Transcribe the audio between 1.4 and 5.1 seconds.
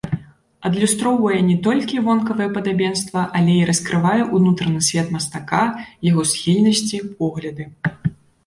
не толькі вонкавае падабенства, але і раскрывае ўнутраны свет